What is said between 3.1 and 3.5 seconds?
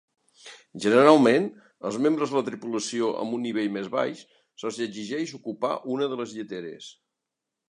amb un